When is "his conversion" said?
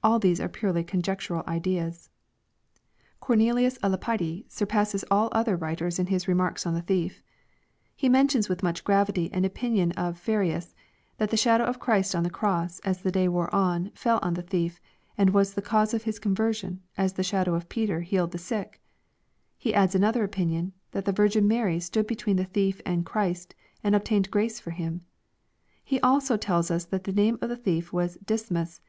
16.04-16.80